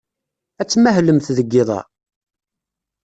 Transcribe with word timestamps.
Ad 0.61 0.67
tmahlemt 0.67 1.27
deg 1.37 1.47
yiḍ-a? 1.53 1.79